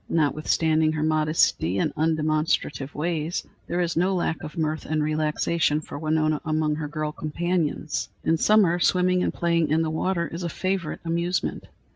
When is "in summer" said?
8.23-8.79